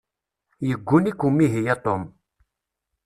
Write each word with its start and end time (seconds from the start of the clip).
Yegguni-k 0.67 1.21
umihi 1.27 1.61
a 1.73 1.75
Tom. 1.85 2.01